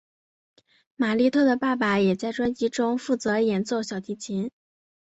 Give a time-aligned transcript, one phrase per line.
[0.95, 4.49] 玛莉特的爸爸也在专辑中负责演奏小提琴。